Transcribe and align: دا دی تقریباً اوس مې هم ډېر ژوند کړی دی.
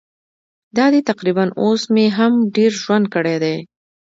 دا 0.77 0.85
دی 0.93 1.01
تقریباً 1.09 1.45
اوس 1.61 1.81
مې 1.93 2.05
هم 2.17 2.33
ډېر 2.55 2.71
ژوند 2.83 3.05
کړی 3.13 3.35
دی. 3.43 3.57